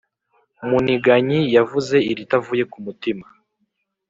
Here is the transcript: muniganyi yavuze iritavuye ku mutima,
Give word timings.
muniganyi 0.67 1.39
yavuze 1.55 1.95
iritavuye 2.11 2.63
ku 2.71 2.77
mutima, 2.85 3.25